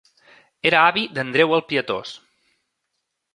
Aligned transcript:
Era 0.69 0.79
avi 0.91 1.03
d'Andreu 1.17 1.53
el 1.59 1.63
Pietós. 1.73 2.15